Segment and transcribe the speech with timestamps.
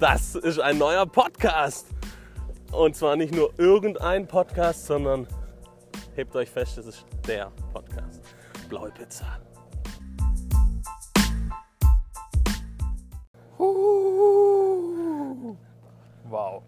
[0.00, 1.88] Das ist ein neuer Podcast.
[2.72, 5.26] Und zwar nicht nur irgendein Podcast, sondern
[6.16, 8.22] hebt euch fest, es ist der Podcast.
[8.70, 9.26] Blaue Pizza.
[16.30, 16.62] Wow.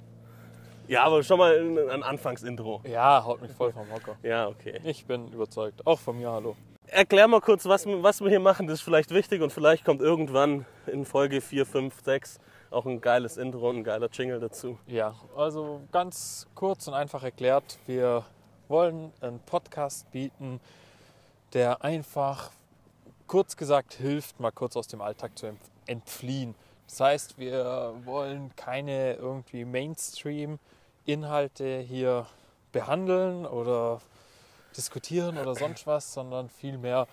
[0.86, 2.82] Ja, aber schon mal ein, Anfangsintro.
[2.84, 4.16] Ja, haut mich voll vom Hocker.
[4.22, 4.78] Ja, okay.
[4.84, 5.86] Ich bin überzeugt.
[5.86, 6.54] Auch von mir, hallo.
[6.94, 8.66] Erklär mal kurz, was, was wir hier machen.
[8.66, 12.38] Das ist vielleicht wichtig und vielleicht kommt irgendwann in Folge 4, 5, 6
[12.70, 14.78] auch ein geiles Intro und ein geiler Jingle dazu.
[14.86, 18.26] Ja, also ganz kurz und einfach erklärt, wir
[18.68, 20.60] wollen einen Podcast bieten,
[21.54, 22.50] der einfach,
[23.26, 26.54] kurz gesagt, hilft, mal kurz aus dem Alltag zu entfliehen.
[26.88, 32.26] Das heißt, wir wollen keine irgendwie Mainstream-Inhalte hier
[32.70, 34.02] behandeln oder
[34.72, 37.06] diskutieren oder sonst was, sondern vielmehr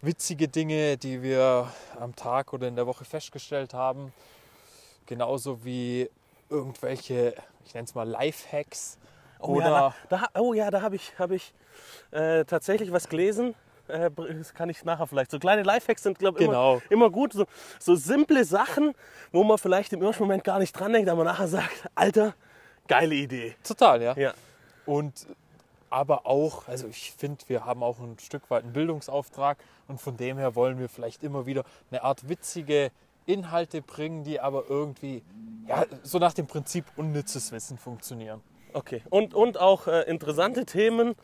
[0.00, 1.68] witzige Dinge, die wir
[2.00, 4.12] am Tag oder in der Woche festgestellt haben.
[5.06, 6.10] Genauso wie
[6.50, 8.98] irgendwelche, ich nenne es mal Lifehacks.
[9.40, 11.52] Oh oder ja, da, oh ja, da habe ich, hab ich
[12.12, 13.54] äh, tatsächlich was gelesen.
[13.88, 15.30] Äh, das kann ich nachher vielleicht.
[15.32, 16.74] So kleine Lifehacks sind, glaube ich, Genau.
[16.74, 17.32] immer, immer gut.
[17.32, 17.46] So,
[17.80, 18.94] so simple Sachen,
[19.32, 22.34] wo man vielleicht im ersten Moment gar nicht dran denkt, aber nachher sagt, Alter,
[22.86, 23.56] geile Idee.
[23.64, 24.14] total, ja.
[24.16, 24.34] Ja.
[24.86, 25.26] Und
[25.92, 30.16] aber auch, also ich finde, wir haben auch ein Stück weit einen Bildungsauftrag und von
[30.16, 32.90] dem her wollen wir vielleicht immer wieder eine Art witzige
[33.26, 35.22] Inhalte bringen, die aber irgendwie
[35.68, 38.40] ja, so nach dem Prinzip unnützes Wissen funktionieren.
[38.72, 39.02] Okay.
[39.10, 41.14] Und, und auch äh, interessante Themen,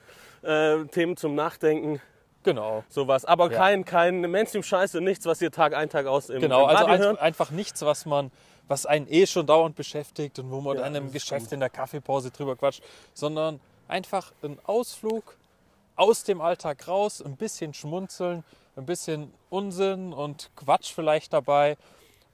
[0.43, 2.01] äh, Themen zum Nachdenken,
[2.45, 2.85] Genau.
[2.89, 3.25] sowas.
[3.25, 3.59] Aber Ja.
[3.59, 7.19] kein, kein Mainstream-Scheiße, nichts, was ihr Tag ein, Tag aus im, Genau, im also ein,
[7.19, 8.31] einfach nichts, was man,
[8.69, 11.53] was einen eh schon dauernd beschäftigt und wo man Ja, das ist Geschäft gut.
[11.53, 12.83] in der Kaffeepause drüber quatscht,
[13.13, 15.37] sondern einfach ein Ausflug
[15.97, 18.45] aus dem Alltag raus, ein bisschen schmunzeln,
[18.77, 21.77] ein bisschen Unsinn und Quatsch vielleicht dabei.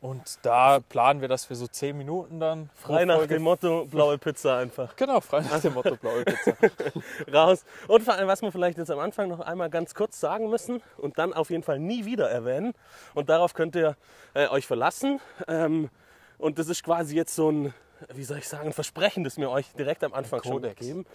[0.03, 3.87] Und da planen wir, dass wir so zehn Minuten dann Frei nach Folge- dem Motto,
[3.87, 4.95] blaue Pizza einfach.
[4.97, 6.53] Genau, frei nach dem Motto blaue Pizza.
[7.33, 7.65] raus.
[7.89, 10.83] Und vor allem, was wir vielleicht jetzt am Anfang noch einmal ganz kurz sagen müssen
[10.99, 12.75] und dann auf jeden Fall nie wieder erwähnen.
[13.15, 13.97] Und darauf könnt ihr
[14.35, 15.21] äh, euch verlassen.
[15.49, 15.89] Ähm,
[16.37, 17.73] und das ist quasi jetzt so ein,
[18.13, 20.81] wie soll ich sagen, ein Versprechen, das wir euch direkt am Anfang schon Kodex.
[20.81, 21.07] geben.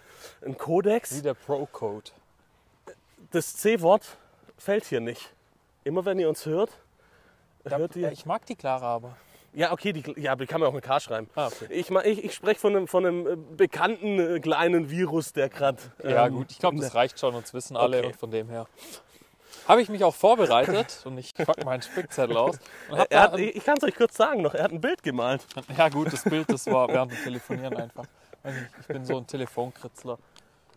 [0.44, 1.16] Ein Kodex.
[1.16, 2.10] Wie der Pro-Code.
[3.32, 4.04] Das C-Wort
[4.58, 5.32] fällt hier nicht.
[5.84, 6.70] Immer wenn ihr uns hört,
[7.64, 8.10] Da, hört ihr.
[8.12, 9.16] ich mag die Clara aber.
[9.52, 11.28] Ja, okay, die, ja, die kann man auch mit K schreiben.
[11.34, 11.66] Ah, okay.
[11.70, 15.78] Ich, ich, ich spreche von einem, von einem äh, bekannten äh, kleinen Virus, der gerade.
[16.04, 18.06] Ja gut, ich glaube, das reicht schon, uns wissen alle Okay.
[18.08, 18.66] und von dem her.
[19.68, 22.58] Habe ich mich auch vorbereitet und ich pack meinen Spickzettel aus.
[22.90, 25.46] Hat, ein, ich kann es euch kurz sagen noch, er hat ein Bild gemalt.
[25.76, 28.04] ja gut, das Bild, das war während dem Telefonieren einfach.
[28.80, 30.18] Ich bin so ein Telefonkritzler.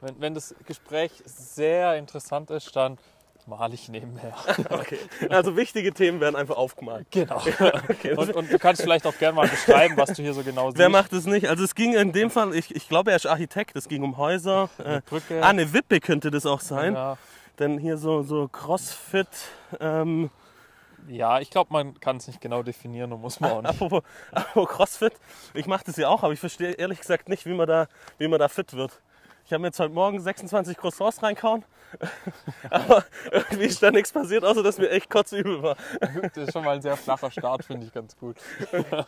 [0.01, 2.97] Wenn, wenn das Gespräch sehr interessant ist, dann
[3.45, 4.33] male ich nebenher.
[4.69, 4.97] Okay.
[5.29, 7.07] Also wichtige Themen werden einfach aufgemalt.
[7.11, 7.41] Genau.
[8.17, 10.77] Und, und du kannst vielleicht auch gerne mal beschreiben, was du hier so genau siehst.
[10.77, 11.47] Wer macht es nicht?
[11.47, 14.17] Also es ging in dem Fall, ich, ich glaube, er ist Architekt, es ging um
[14.17, 14.69] Häuser.
[14.83, 15.41] Äh, Brücke.
[15.41, 16.93] ah, eine Wippe könnte das auch sein.
[16.93, 17.17] Ja,
[17.59, 19.27] Denn hier so, so Crossfit.
[19.79, 20.29] Ähm,
[21.07, 23.69] ja ich glaube, man kann es nicht genau definieren und muss man auch nicht.
[23.69, 25.13] apropos, apropos Crossfit.
[25.53, 27.87] Ich mache das ja auch, aber ich verstehe ehrlich gesagt nicht, wie man da,
[28.17, 29.01] wie man da fit wird.
[29.45, 31.65] Ich habe mir jetzt heute Morgen 26 Croissants reinkauen.
[32.71, 35.77] aber irgendwie ist da nichts passiert, außer dass mir echt kotzübel war.
[35.99, 38.37] Das ist schon mal ein sehr flacher Start, finde ich ganz gut.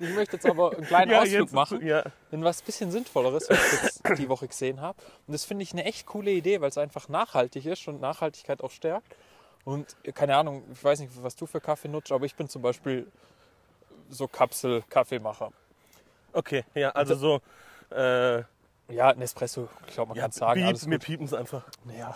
[0.00, 2.02] Ich möchte jetzt aber einen kleinen Ja, Ausflug machen Ja.
[2.32, 4.98] in was bisschen Sinnvolleres, was ich jetzt die Woche gesehen habe.
[5.26, 8.62] Und das finde ich eine echt coole Idee, weil es einfach nachhaltig ist und Nachhaltigkeit
[8.62, 9.14] auch stärkt.
[9.64, 12.62] Und keine Ahnung, ich weiß nicht, was du für Kaffee nutzt, aber ich bin zum
[12.62, 13.06] Beispiel
[14.08, 15.52] so Kapsel-Kaffeemacher.
[16.32, 17.40] Okay, ja, also so.
[17.94, 18.42] Äh,
[18.88, 21.62] Ja, Nespresso, ich glaube, man ja, kann sagen, piep, alles wir piepen es einfach.
[21.96, 22.14] Ja.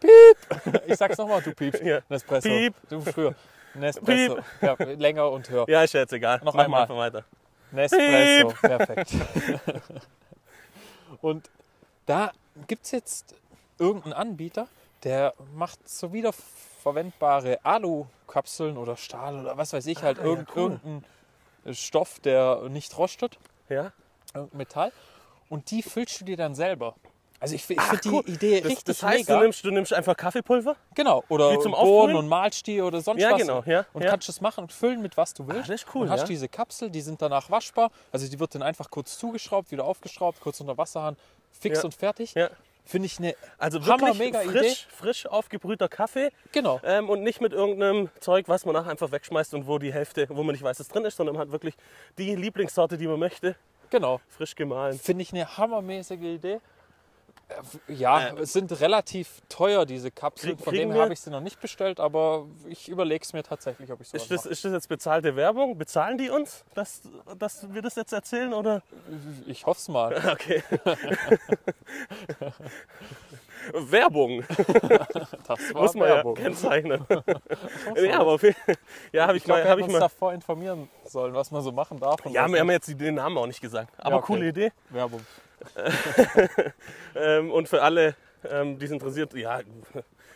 [0.00, 0.82] Piep!
[0.86, 1.82] Ich sag's nochmal, du piepst.
[1.82, 2.00] Ja.
[2.08, 2.48] Nespresso.
[2.48, 2.74] Piep.
[2.88, 3.34] Du früher.
[3.74, 4.38] Nespresso.
[4.60, 5.66] Ja, länger und höher.
[5.68, 6.40] Ja, ist ja jetzt egal.
[6.44, 6.86] Noch Mach einmal.
[6.88, 7.24] mal weiter.
[7.72, 9.12] Nespresso, perfekt.
[11.20, 11.50] Und
[12.06, 12.32] da
[12.66, 13.34] gibt es jetzt
[13.78, 14.66] irgendeinen Anbieter,
[15.04, 20.48] der macht so wiederverwendbare Alu-Kapseln oder Stahl oder was weiß ich, halt Ah, ja, irgend,
[20.56, 20.62] cool.
[20.72, 21.04] irgendein
[21.74, 23.92] Stoff, der nicht rostet, Ja?
[24.34, 24.92] irgendein Metall.
[25.52, 26.94] Und die füllst du dir dann selber.
[27.38, 28.22] Also ich, ich Ach, finde cool.
[28.26, 29.36] die Idee Das, richtig das heißt, mega.
[29.36, 30.76] du nimmst, du nimmst einfach Kaffeepulver?
[30.94, 33.40] Genau, oder Bohnen und malst die oder sonst Ja, was.
[33.42, 34.10] genau, ja, Und ja.
[34.10, 35.68] kannst das machen und füllen mit was du willst.
[35.68, 36.26] das ist cool, Und hast ja.
[36.28, 37.90] diese Kapsel, die sind danach waschbar.
[38.12, 41.16] Also die wird dann einfach kurz zugeschraubt, wieder aufgeschraubt, kurz unter Wasserhahn,
[41.50, 42.32] fix und fertig.
[42.34, 42.48] Ja.
[42.84, 44.50] Finde ich eine Also wirklich hammer-mega Idee.
[44.60, 46.80] frisch, frisch aufgebrühter Kaffee Genau.
[46.82, 50.26] ähm, und nicht mit irgendeinem Zeug, was man nachher einfach wegschmeißt und wo die Hälfte,
[50.30, 51.74] wo man nicht weiß, was drin ist, sondern man hat wirklich
[52.18, 53.54] die Lieblingssorte, die man möchte,
[53.92, 54.20] Genau.
[54.28, 54.98] frisch gemahlen.
[54.98, 56.60] Finde ich eine hammermäßige Idee.
[57.86, 60.56] Ja, Äh, es sind relativ teuer, diese Kapseln.
[60.56, 63.42] Krieg- Von dem her habe ich sie noch nicht bestellt, aber ich überlege es mir
[63.42, 64.52] tatsächlich, ob ich sowas Ist das, mache.
[64.52, 65.76] ist das jetzt bezahlte Werbung?
[65.76, 67.02] Bezahlen die uns, dass,
[67.38, 68.54] dass wir das jetzt erzählen?
[68.54, 68.82] Oder?
[69.46, 70.14] Ich hoffe es mal.
[70.32, 70.62] Okay.
[73.72, 74.42] Werbung
[75.46, 76.36] Das war muss man Werbung.
[76.36, 77.04] ja kennzeichnen.
[77.96, 78.56] ja, aber auf jeden
[79.12, 79.62] Ja, habe ich, Ich mal.
[79.64, 82.24] wir Hab ich uns mal davor informieren sollen, was man so machen darf.
[82.26, 83.92] und ja, wir haben jetzt den Namen auch nicht gesagt.
[83.98, 84.26] Aber okay.
[84.26, 84.72] coole Idee.
[84.90, 85.20] Werbung.
[87.14, 88.16] Ähm, und für alle,
[88.50, 89.60] ähm, die es interessiert, ja,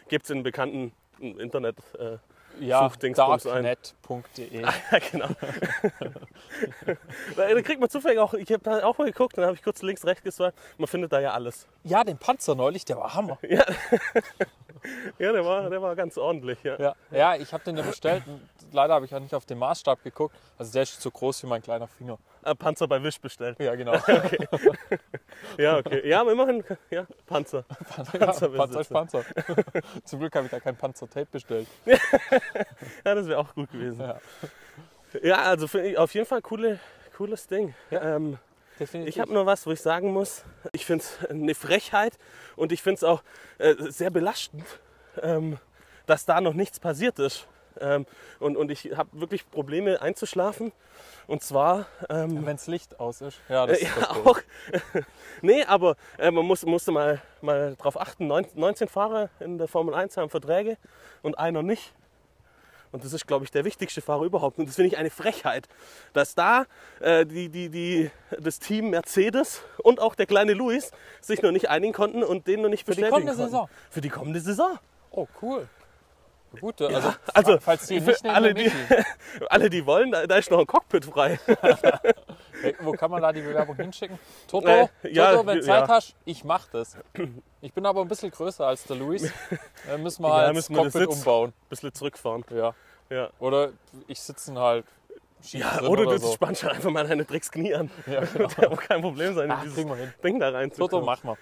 [0.09, 1.79] gibt es in bekannten Internet.
[1.99, 2.19] Äh,
[2.61, 3.65] Ja, Suchdingsbums ein.
[3.65, 4.61] darknet.de.
[4.63, 4.73] ja,
[5.11, 5.29] genau.
[7.37, 9.83] da, kriegt man zufällig auch, ich habe da auch mal geguckt, dann habe ich kurz
[9.83, 10.59] links, rechts geswiped.
[10.79, 11.67] Man findet da ja alles.
[11.85, 13.39] Ja, den Panzer neulich, der war Hammer.
[15.19, 16.63] Ja, der war, der war ganz ordentlich.
[16.63, 16.79] Ja.
[16.79, 18.23] Ja, ja ich habe den ja bestellt.
[18.27, 18.41] Und
[18.73, 20.35] leider habe ich auch nicht auf den Maßstab geguckt.
[20.59, 22.19] Also der ist so groß wie mein kleiner Finger.
[22.45, 23.59] Äh, Panzer bei Wish bestellt.
[23.59, 23.95] Ja, genau.
[25.59, 26.07] Ja, okay.
[26.09, 27.65] Ja, aber immerhin, ja, Panzer.
[28.13, 29.25] ja, Panzer Panzer ist Panzer.
[30.05, 31.69] Zum Glück habe ich da kein Panzertape bestellt.
[33.05, 34.01] Ja, das wäre auch gut gewesen.
[34.01, 34.19] Ja.
[35.23, 36.79] Ja, also für, auf jeden Fall coole,
[37.17, 37.75] cooles Ding.
[37.91, 38.39] Ähm,
[38.79, 39.15] Definitiv.
[39.15, 42.19] ich habe nur was, wo ich sagen muss, ich finde es eine Frechheit
[42.57, 43.23] und ich finde es auch
[43.59, 44.65] äh, sehr belastend,
[45.23, 45.59] ähm,
[46.07, 47.47] dass da noch nichts passiert ist.
[47.81, 48.07] Ähm,
[48.39, 50.73] und, und ich habe wirklich Probleme einzuschlafen.
[51.27, 53.39] Und zwar ähm, Wenn das Licht aus ist.
[53.49, 54.27] Ja, das Äh, ja, verstehe ich.
[54.27, 54.41] auch.
[55.43, 59.69] nee, aber äh, man muss, musste mal, mal drauf achten, 19, 19 Fahrer in der
[59.69, 60.77] Formel 1 haben Verträge
[61.23, 61.93] und einer nicht.
[62.93, 64.59] Und das ist, glaube ich, der wichtigste Fahrer überhaupt.
[64.59, 65.69] Und das finde ich eine Frechheit,
[66.13, 66.65] dass da
[67.01, 71.69] äh, die, die, die, das Team Mercedes und auch der kleine Luis sich noch nicht
[71.69, 73.51] einigen konnten und den noch nicht Für die bestätigen kommende konnten.
[73.51, 73.69] Saison.
[73.91, 74.79] Für die kommende Saison.
[75.11, 75.69] Oh, cool.
[76.61, 78.71] Gut, also, also, falls die nicht nehmen, alle, die-.
[79.49, 81.39] Alle, die wollen, da, da ist noch ein Cockpit frei.
[82.81, 84.19] Wo kann man da die Bewerbung hinschicken?
[84.49, 85.63] Toto, Äh, ja, Toto wenn ja.
[85.63, 86.97] Zeit hast, ich mach das.
[87.61, 89.31] Ich bin aber ein bisschen größer als der Luis.
[89.87, 91.53] Dann müssen wir Ja, halt müssen das das Cockpit umbauen.
[91.69, 92.45] bisschen zurückfahren.
[92.51, 92.75] Ja.
[93.11, 93.31] Ja.
[93.39, 93.71] Oder
[94.09, 94.85] ich sitze halt
[95.43, 96.33] Ja, oder, oder du so.
[96.33, 97.91] spannst halt einfach mal deine Drecksknie an.
[98.07, 98.49] Ja, genau.
[98.49, 99.77] Der wird kein Problem sein, in Ah, dieses.
[99.77, 101.05] Ding da Toto, reinzukommen.
[101.07, 101.37] mach mal.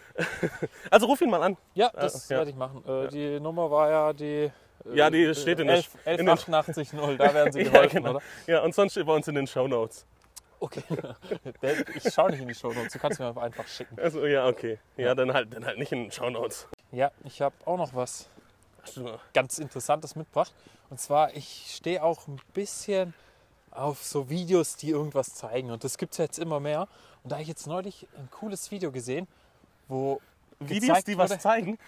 [0.90, 1.56] Also ruf ihn mal an.
[1.74, 2.38] Ja, das ja.
[2.38, 2.84] werde ich machen.
[2.86, 4.50] Äh, Die Nummer war ja die.
[4.86, 7.96] Äh, Ja, die steht in der- 11, in den- 11880, da werden sie Ja, geholfen,
[8.02, 8.10] genau.
[8.10, 8.22] oder?
[8.46, 10.06] Ja, und sonst steht bei uns in den Shownotes.
[10.60, 10.82] Okay.
[11.62, 13.98] Der- Ich schaue nicht in die Show Notes, du kannst mir einfach schicken.
[14.00, 14.78] Also ja, okay.
[14.96, 16.68] Ja, Dann, halt, dann halt nicht in den Shownotes.
[16.92, 18.28] Ja, ich habe auch noch was
[19.32, 20.52] ganz Interessantes mitgebracht.
[20.90, 23.14] Und zwar, ich stehe auch ein bisschen
[23.70, 25.70] auf so Videos, die irgendwas zeigen.
[25.70, 26.82] Und das gibt es jetzt immer mehr.
[27.22, 29.26] Und da habe ich jetzt neulich ein cooles Video gesehen,
[29.88, 30.20] wo
[30.68, 31.78] Videos, die was wurde- zeigen.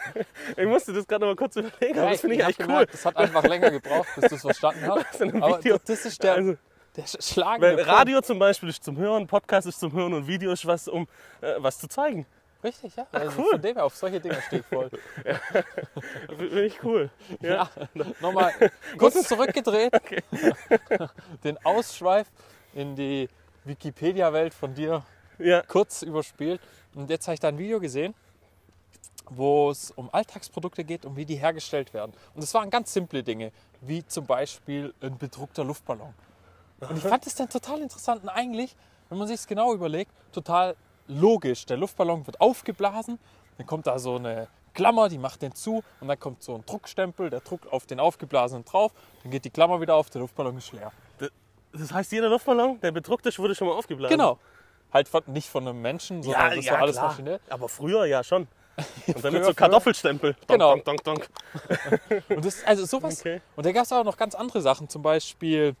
[0.56, 2.66] ich musste das gerade mal kurz überlegen, aber Ja, das finde ich hab echt cool.
[2.66, 5.22] gemerkt, Das hat einfach länger gebraucht, bis du es verstanden hast.
[5.22, 6.56] Aber das ist der, Also,
[6.96, 7.88] der schlagende Punkt.
[7.90, 11.06] Radio zum Beispiel ist zum Hören, Podcast ist zum Hören und Video ist was, um
[11.40, 12.26] äh, was zu zeigen.
[12.64, 13.06] Richtig, ja.
[13.12, 13.50] Also cool.
[13.52, 14.90] Von dem her, auf solche Dinge stehe ich voll.
[16.36, 17.10] Finde ich cool.
[17.40, 17.68] Ja.
[17.94, 18.52] Ja, nochmal
[18.96, 19.92] kurz zurückgedreht.
[21.44, 22.26] Den Ausschweif
[22.74, 23.28] in die
[23.64, 25.02] Wikipedia-Welt von dir
[25.38, 25.62] ja.
[25.62, 26.60] kurz überspielt.
[26.94, 28.14] Und jetzt habe ich da ein Video gesehen,
[29.30, 32.12] wo es um Alltagsprodukte geht und wie die hergestellt werden.
[32.34, 36.14] Und das waren ganz simple Dinge, wie zum Beispiel ein bedruckter Luftballon.
[36.80, 38.76] Und ich fand das dann total interessant und eigentlich,
[39.08, 40.76] wenn man sich es genau überlegt, total
[41.08, 41.64] logisch.
[41.66, 43.18] Der Luftballon wird aufgeblasen,
[43.56, 46.64] dann kommt da so eine Klammer, die macht den zu und dann kommt so ein
[46.66, 50.58] Druckstempel, der druckt auf den aufgeblasenen drauf, dann geht die Klammer wieder auf, der Luftballon
[50.58, 50.92] ist leer.
[51.72, 54.16] Das heißt, jeder Luftballon, der bedruckt ist, wurde schon mal aufgeblasen.
[54.16, 54.38] Genau.
[54.96, 57.08] Halt von, nicht von einem Menschen, sondern Ja, das ja, war alles klar.
[57.08, 57.40] maschinell.
[57.50, 58.48] Aber früher ja schon.
[59.06, 60.32] Und dann mit so Kartoffelstempel.
[60.34, 60.76] Donk, Genau.
[60.76, 61.28] Donk, donk, donk.
[62.28, 63.20] Und das, also sowas.
[63.20, 63.40] Okay.
[63.56, 65.74] Und da gab es auch noch ganz andere Sachen, zum Beispiel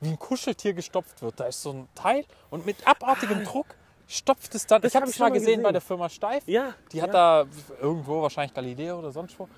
[0.00, 1.40] wie ein Kuscheltier gestopft wird.
[1.40, 3.66] Da ist so ein Teil und mit abartigem Druck
[4.06, 4.82] stopft es dann.
[4.82, 5.72] Das ich habe hab es mal mal gesehen, bei gesehen.
[5.72, 6.42] der Firma Steif.
[6.46, 6.74] Ja.
[6.92, 7.44] Die hat ja.
[7.44, 7.46] da
[7.80, 9.48] irgendwo, wahrscheinlich Galileo oder sonst wo,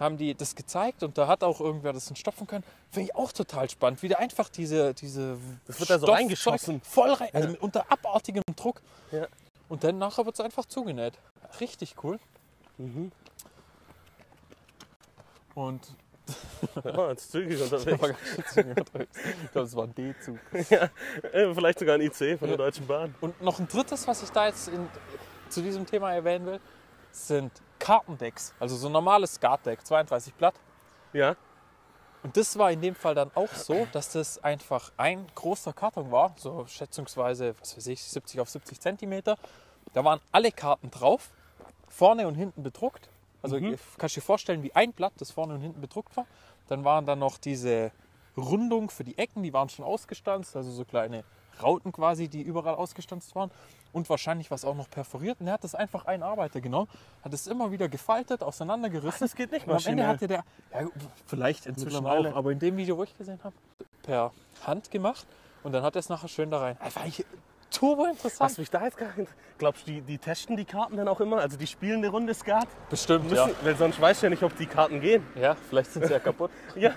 [0.00, 2.64] haben die das gezeigt und da hat auch irgendwer das stopfen können.
[2.90, 6.80] Finde ich auch total spannend, wie der einfach diese, diese Das wird da so reingeschossen.
[6.80, 8.80] Voll rein, also unter abartigem Druck.
[9.12, 9.26] Ja.
[9.68, 11.14] Und dann nachher wird es einfach zugenäht.
[11.60, 12.18] Richtig cool.
[12.78, 13.12] Mhm.
[15.54, 15.94] Und
[16.84, 17.98] Oh, jetzt zügig ich unterwegs.
[18.54, 19.06] glaube,
[19.52, 20.38] das war ein D-Zug.
[21.32, 23.14] Äh, Vielleicht sogar ein IC von der Deutschen Bahn.
[23.20, 24.88] Und noch ein drittes, was ich da jetzt in,
[25.48, 26.60] zu diesem Thema erwähnen will,
[27.12, 27.50] sind
[27.80, 28.54] Kartendecks.
[28.60, 30.54] Also so ein normales Skatdeck, 32 Blatt.
[31.12, 31.34] Ja.
[32.22, 36.12] Und das war in dem Fall dann auch so, dass das einfach ein großer Karton
[36.12, 39.36] war, so schätzungsweise, was weiß ich, 70 auf 70 Zentimeter.
[39.94, 41.30] Da waren alle Karten drauf,
[41.88, 43.08] vorne und hinten bedruckt.
[43.42, 43.78] Also Mhm.
[43.96, 46.26] kannst dir vorstellen, wie ein Blatt, das vorne und hinten bedruckt war.
[46.68, 47.90] Dann waren da noch diese
[48.36, 51.24] Rundung für die Ecken, die waren schon ausgestanzt, also so kleine
[51.62, 53.50] Rauten quasi, die überall ausgestanzt waren.
[53.92, 55.40] Und wahrscheinlich was auch noch perforiert.
[55.40, 56.88] Und er hat das einfach einen Arbeiter genommen,
[57.24, 59.20] hat es immer wieder gefaltet, auseinandergerissen.
[59.20, 60.06] Das geht nicht Und am Ende maschinell.
[60.06, 60.88] hatte der, ja,
[61.26, 63.54] vielleicht inzwischen auch, aber in dem Video, wo ich gesehen habe,
[64.02, 64.32] per
[64.64, 65.26] Hand gemacht.
[65.62, 66.76] Und dann hat er es nachher schön da rein.
[66.80, 67.04] Einfach
[67.80, 68.50] turbo interessant.
[68.50, 69.32] Was mich da jetzt gar nicht.
[69.58, 71.38] Glaubst du, die, die testen die Karten dann auch immer?
[71.38, 72.68] Also die spielen eine Runde Skat?
[72.90, 75.26] Bestimmt, Müssen, Weil sonst weißt du ja nicht, ob die Karten gehen.
[75.34, 75.40] ja.
[75.50, 76.50] Ja, vielleicht sind sie ja kaputt.
[76.76, 76.92] Ja,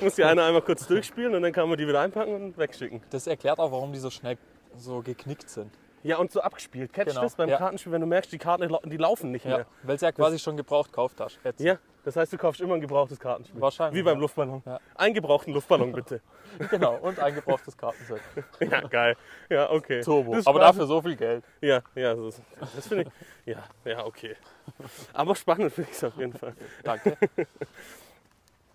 [0.00, 3.02] muss die eine einmal kurz durchspielen und dann kann man die wieder einpacken und wegschicken.
[3.10, 4.38] Das erklärt auch, warum die so schnell
[4.76, 5.72] so geknickt sind.
[6.04, 6.92] Ja, und so abgespielt.
[6.92, 7.56] Kennst du Genau, das beim ja.
[7.58, 9.66] Kartenspiel, wenn du merkst, die Karten die laufen nicht Ja, mehr?
[9.82, 11.40] weil sie ja quasi schon gebraucht gekauft hast.
[11.42, 11.60] Jetzt.
[11.60, 13.60] Ja, das heißt, du kaufst immer ein gebrauchtes Kartenspiel.
[13.60, 14.20] Wahrscheinlich, Wie beim ja.
[14.22, 14.62] Luftballon.
[14.64, 14.80] Ja.
[14.94, 16.22] Einen gebrauchten Luftballon bitte.
[16.70, 18.22] Genau, und ein gebrauchtes Kartenset.
[18.60, 19.14] ja, geil.
[19.50, 20.00] Ja, okay.
[20.00, 20.34] Turbo.
[20.34, 21.44] Das Aber dafür so viel Geld.
[21.60, 22.40] Ja, ja, das,
[22.74, 23.04] das finde
[23.44, 23.54] ich.
[23.54, 24.34] Ja, ja, okay.
[25.12, 26.54] Aber spannend finde ich es auf jeden Fall.
[26.82, 27.18] Danke.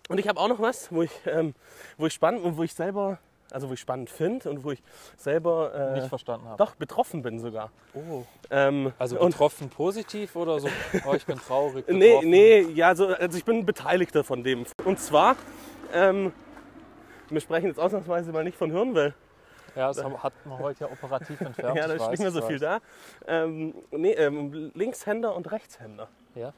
[0.08, 1.56] Und ich habe auch noch was, wo ich, ähm,
[1.98, 3.18] wo ich spannend und wo ich selber,
[3.50, 4.82] also wo ich spannend finde und wo ich
[5.16, 6.56] selber äh, Nicht verstanden habe.
[6.58, 7.70] doch betroffen bin sogar.
[7.94, 8.22] Oh.
[8.50, 10.68] Ähm, Also betroffen positiv oder so,
[11.06, 11.86] oh, ich bin traurig.
[11.88, 12.30] nee, betroffen?
[12.30, 14.64] nee, ja, so, also ich bin Beteiligter von dem.
[14.84, 15.36] Und zwar,
[15.92, 16.32] ähm,
[17.28, 19.14] wir sprechen jetzt ausnahmsweise mal nicht von Hirnwell.
[19.76, 21.76] Ja, das hat man heute ja operativ entfernt.
[21.76, 22.78] Ja, da ist nicht mehr so viel da.
[23.26, 26.08] Ähm, nee, ähm, Linkshänder und Rechtshänder.
[26.36, 26.52] Ja.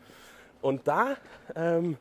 [0.61, 1.17] Und da,
[1.55, 1.97] ähm,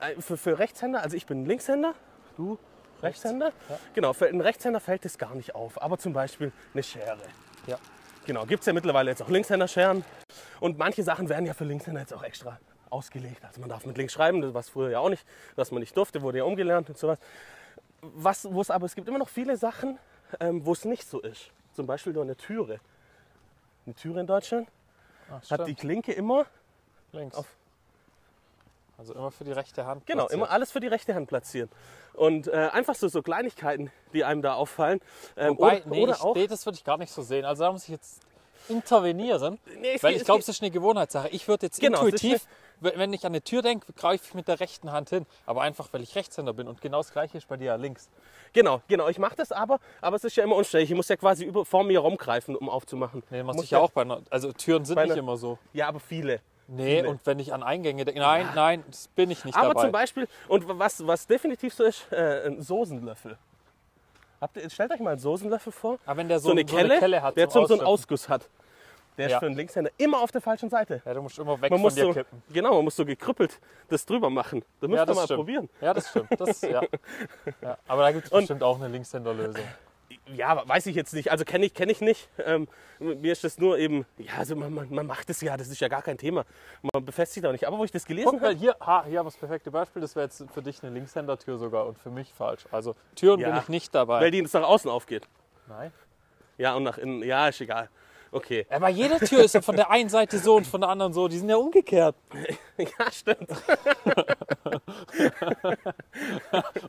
[0.00, 1.94] äh, für, für Rechtshänder, also ich bin Linkshänder,
[2.36, 2.58] du
[3.02, 3.52] Rechtshänder.
[3.68, 3.78] Ja.
[3.94, 5.80] Genau, für einen Rechtshänder fällt das gar nicht auf.
[5.82, 7.18] Aber zum Beispiel eine Schere.
[7.66, 7.78] Ja.
[8.26, 10.04] Genau, gibt es ja mittlerweile jetzt auch Linkshänder-Scheren.
[10.60, 12.58] Und manche Sachen werden ja für Linkshänder jetzt auch extra
[12.90, 13.44] ausgelegt.
[13.44, 15.24] Also man darf mit links schreiben, das was früher ja auch nicht,
[15.54, 17.18] was man nicht durfte, wurde ja umgelernt und sowas.
[18.00, 19.98] Was, wo es aber, es gibt immer noch viele Sachen,
[20.40, 21.50] ähm, wo es nicht so ist.
[21.74, 22.80] Zum Beispiel nur eine Türe.
[23.84, 24.68] Eine Türe in Deutschland
[25.30, 25.74] Ach, hat die.
[25.74, 26.46] Klinke immer
[27.12, 27.36] links.
[27.36, 27.56] auf-
[28.98, 30.06] Also immer für die rechte Hand.
[30.06, 31.68] Genau, immer alles für die rechte Hand platzieren.
[32.14, 35.00] Und äh, einfach so, so Kleinigkeiten, die einem da auffallen.
[35.36, 36.34] Ähm, Wobei, oder nee, oder ich, auch.
[36.34, 37.44] nee, das würde ich gar nicht so sehen.
[37.44, 38.22] Also da muss ich jetzt
[38.68, 39.58] intervenieren.
[39.80, 41.28] Nee, Weil geht- ich glaube, es ist eine Gewohnheitssache.
[41.28, 42.46] Ich würde jetzt Genau, intuitiv,
[42.80, 45.26] wenn ich an eine Tür denke, greife ich mit der rechten Hand hin.
[45.44, 46.66] Aber einfach, weil ich Rechtshänder bin.
[46.66, 48.08] Und genau das Gleiche ist bei dir ja links.
[48.52, 49.08] Genau, genau.
[49.08, 50.90] Ich mache das aber, aber es ist ja immer umständlich.
[50.90, 53.22] Ich muss ja quasi über, vor mir rumgreifen, um aufzumachen.
[53.30, 55.58] Nee, macht Muss sich ja auch bei einer, Also Türen sind nicht einer- immer so.
[55.74, 56.40] Ja, aber viele.
[56.68, 57.08] Nee, Viele.
[57.10, 59.82] und wenn ich an Eingänge denke, nein, nein, das bin ich nicht aber dabei.
[59.82, 63.38] zum Beispiel, und was, was definitiv so ist, äh, ein Soßenlöffel.
[64.40, 65.98] Habt ihr, stellt euch mal einen Soßenlöffel vor.
[66.04, 67.86] Aber wenn der so, So, eine, Kelle, hat, der zum so, so einen.
[67.86, 68.48] Ausguss hat.
[69.16, 69.36] Der Ja.
[69.36, 71.00] ist für einen Linkshänder immer auf der falschen Seite.
[71.06, 72.42] Ja, du musst immer weg Man von dir so, kippen.
[72.52, 73.58] genau, man muss so gekrüppelt
[73.88, 74.62] das drüber machen.
[74.80, 75.38] Das müsst Ja, ihr mal stimmt.
[75.38, 75.68] probieren.
[75.80, 76.28] Ja, das stimmt.
[76.38, 76.82] Das, ja.
[77.62, 79.64] Ja, aber da gibt es bestimmt auch eine Linkshänderlösung.
[80.34, 81.30] Ja, weiß ich jetzt nicht.
[81.30, 82.28] Also kenne ich, kenn ich nicht.
[82.44, 82.66] Ähm,
[82.98, 85.80] mir ist das nur eben, ja, also man, man, man macht es ja, das ist
[85.80, 86.44] ja gar kein Thema.
[86.82, 87.66] Man befestigt auch nicht.
[87.66, 89.70] Aber wo ich das gelesen Guck mal, habe, hier, ha, hier haben wir das perfekte
[89.70, 90.02] Beispiel.
[90.02, 92.64] Das wäre jetzt für dich eine Linkshändertür sogar und für mich falsch.
[92.72, 94.20] Also Türen Ja, bin ich nicht dabei.
[94.20, 95.28] weil die jetzt nach außen aufgeht.
[95.68, 95.92] Nein.
[96.58, 97.88] Ja, und nach innen, ja, ist egal.
[98.32, 98.66] Okay.
[98.70, 101.28] Aber jede Tür ist ja von der einen Seite so und von der anderen so.
[101.28, 102.16] Die sind ja umgekehrt.
[102.78, 103.48] Ja, stimmt.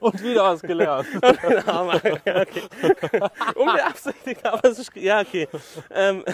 [0.01, 1.07] Und wieder was gelernt.
[2.25, 2.63] Ja, okay.
[3.55, 5.47] Unbeabsichtigt, aber es ist, ja, okay.
[5.91, 6.25] Ähm,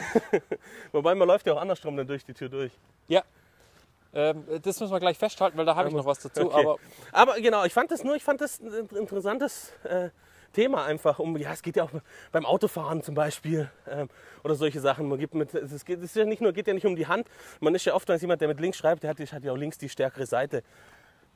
[0.92, 2.72] wobei, man läuft ja auch andersrum dann durch die Tür durch.
[3.08, 3.22] ja.
[4.16, 6.46] Ähm, das müssen wir gleich festhalten, weil da habe ich noch was dazu.
[6.46, 6.60] Okay.
[6.60, 6.78] Aber
[7.12, 10.10] Aber genau, ich fand das nur, ich fand das ein interessantes äh,
[10.54, 11.20] Thema einfach.
[11.20, 11.92] Um, ja, es geht ja auch
[12.32, 14.08] beim Autofahren zum Beispiel ähm,
[14.44, 15.10] oder solche Sachen.
[15.10, 17.08] Man gibt mit, es geht, es ist ja nicht nur, geht ja nicht um die
[17.08, 17.28] Hand.
[17.60, 19.58] Man ist ja oft als jemand, der mit links schreibt, der hat, hat ja auch
[19.58, 20.64] links die stärkere Seite.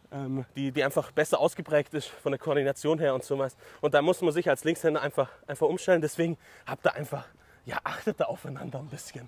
[0.09, 3.57] Ähm, die, die einfach besser ausgeprägt ist von der Koordination her und sowas.
[3.81, 5.99] Und da muss man sich als Linkshänder einfach, einfach umstellen.
[5.99, 7.25] Deswegen habt ihr einfach,
[7.65, 9.27] ja, achtet da aufeinander ein bisschen.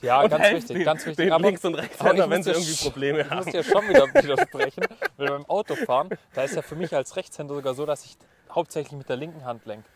[0.00, 1.30] ja, ganz wichtig, den, ganz wichtig.
[1.30, 3.44] Aber, Links- und ich wenn sie irgendwie Probleme ich haben.
[3.44, 4.84] muss dir schon wieder widersprechen,
[5.18, 8.16] weil beim Autofahren, da ist ja für mich als Rechtshänder sogar so, dass ich
[8.54, 9.88] hauptsächlich mit der linken Hand lenke.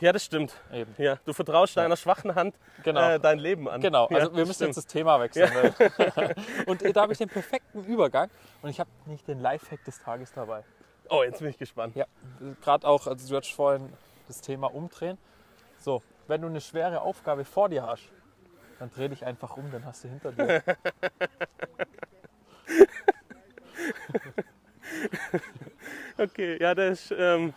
[0.00, 0.54] Ja, das stimmt.
[0.72, 0.94] Eben.
[0.98, 3.10] Ja, du vertraust deiner schwachen Hand Genau.
[3.10, 3.80] äh, dein Leben an.
[3.80, 4.68] Genau, ja, also wir das müssen stimmt.
[4.68, 5.50] jetzt das Thema wechseln.
[5.54, 6.34] Weil
[6.66, 8.28] und äh, da habe ich den perfekten Übergang
[8.62, 10.64] und ich habe nicht den Lifehack des Tages dabei.
[11.08, 11.96] Oh, jetzt bin ich gespannt.
[11.96, 12.06] Ja,
[12.62, 13.92] gerade auch, also du hast vorhin
[14.26, 15.16] das Thema umdrehen.
[15.78, 18.04] So, wenn du eine schwere Aufgabe vor dir hast,
[18.78, 20.62] dann dreh dich einfach um, dann hast du hinter dir.
[26.18, 27.14] Okay, ja, das ist.
[27.18, 27.52] Ähm,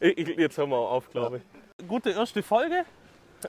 [0.00, 1.38] ich, ich- jetzt hören wir auch auf, glaube
[1.78, 1.86] ich.
[1.88, 2.84] Gute erste Folge.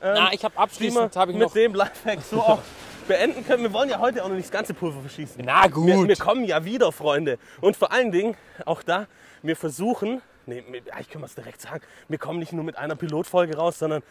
[0.02, 1.54] Ähm, Na, ich habe abschließend habe ich mit noch.
[1.54, 2.60] dem Lifehack so auch
[3.08, 3.64] beenden können.
[3.64, 5.42] Wir wollen ja heute auch noch nicht das ganze Pulver verschießen.
[5.46, 5.88] Na gut.
[5.88, 7.40] Wir, wir kommen ja wieder, Freunde.
[7.62, 9.08] Und vor allen Dingen, auch da,
[9.44, 13.56] wir versuchen, nee, können wir es direkt sagen, wir kommen nicht nur mit einer Pilotfolge
[13.56, 14.04] raus, sondern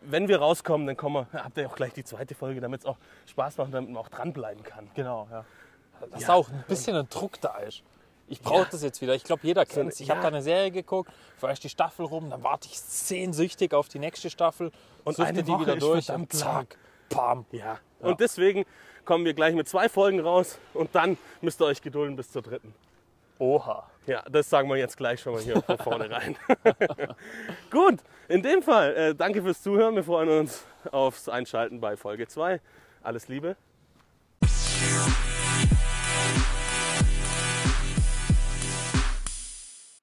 [0.00, 2.86] wenn wir rauskommen, dann kommen wir, habt ihr auch gleich die zweite Folge, damit es
[2.86, 4.90] auch Spaß macht, damit man auch dranbleiben kann.
[4.94, 5.44] Genau, ja.
[6.10, 6.32] Dass Ja.
[6.32, 7.82] auch ein bisschen ein Druck da ist.
[8.30, 8.68] Ich brauche Ja.
[8.70, 9.14] das jetzt wieder.
[9.16, 9.98] Ich glaube, jeder kennt es.
[9.98, 10.22] Ich habe ja.
[10.22, 13.98] da eine Serie geguckt, vorher ist die Staffel rum, dann warte ich sehnsüchtig auf die
[13.98, 14.70] nächste Staffel
[15.04, 17.44] Und suchte eine die Woche wieder durch und zack, pam.
[17.50, 17.78] Ja.
[17.98, 18.64] Und deswegen
[19.04, 22.42] kommen wir gleich mit zwei Folgen raus und dann müsst ihr euch gedulden bis zur
[22.42, 22.72] dritten.
[23.40, 23.90] Oha.
[24.06, 26.36] Ja, das sagen wir jetzt gleich schon mal hier von vorne rein.
[27.70, 29.96] Gut, in dem Fall, äh, danke fürs Zuhören.
[29.96, 32.60] Wir freuen uns aufs Einschalten bei Folge 2.
[33.02, 33.56] Alles Liebe,